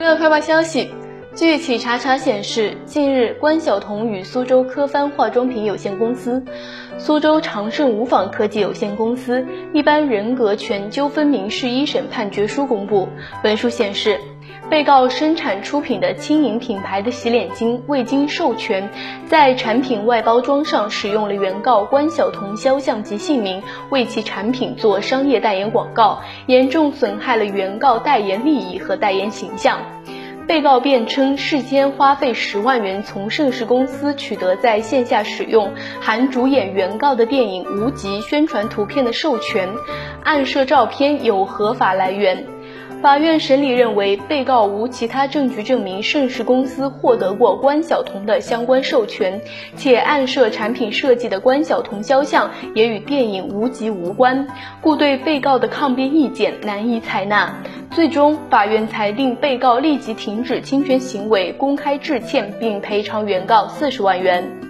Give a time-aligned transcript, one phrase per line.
[0.00, 0.90] 娱乐快报消息，
[1.36, 6.42] 据企查查显示，近日关晓彤与苏州科帆化妆品有限公司、
[6.98, 13.08] 苏州长盛无纺科技有限公司一般人格权纠纷民事一审判决书公布。
[13.44, 14.18] 文书显示。
[14.70, 18.88] 被告生产出品的轻盈品牌的洗脸巾未经授权，
[19.26, 29.78] 在产品外包装上使用了原告关晓彤肖像及姓名，为其产品做商业代言广告，严重损害了原告代言利益和代言形象。
[30.46, 39.68] 被告辩称，事先花费十万元从盛世公司取得在线下使用含主演原告的电影《无极》宣传图片的授权，
[40.22, 42.44] 暗设照片有合法来源。
[43.04, 49.42] 法院审理认为，被告无其他证据证明盛世公司获得过关晓彤的相关授权，
[49.76, 54.48] 且暗设产品设计的关晓彤肖像也与电影无极无关，
[54.80, 57.54] 故对被告的抗辩意见难以采纳。
[57.90, 64.63] 最终，法院裁定被告立即停止侵权行为，公开致歉，并赔偿原告四十万元。